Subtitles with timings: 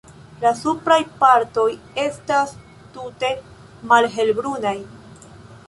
[0.43, 1.65] La supraj partoj
[2.05, 2.55] estas
[2.97, 3.31] tute
[3.93, 4.77] malhelbrunaj.